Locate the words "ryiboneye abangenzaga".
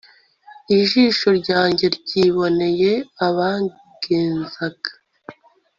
1.95-4.89